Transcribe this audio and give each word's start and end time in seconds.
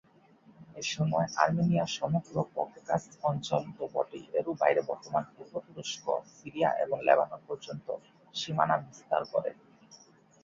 এসময় 0.75 1.27
আর্মেনিয়া 1.37 1.85
সমগ্র 1.97 2.35
ককেসাস 2.55 3.03
অঞ্চল 3.23 3.63
তো 3.77 3.83
বটেই, 3.93 4.25
এরও 4.39 4.51
বাইরে 4.61 4.81
বর্তমান 4.89 5.23
পূর্ব 5.33 5.53
তুরস্ক, 5.65 6.05
সিরিয়া 6.35 6.69
এবং 6.83 6.97
লেবানন 7.07 7.41
পর্যন্ত 7.47 7.87
সীমানা 8.35 8.75
বিস্তার 8.83 9.21
করে। 9.33 9.51